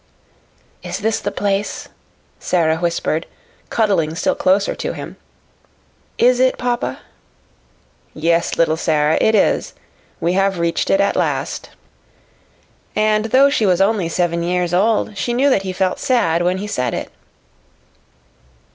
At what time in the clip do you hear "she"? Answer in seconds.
13.51-13.67, 15.19-15.35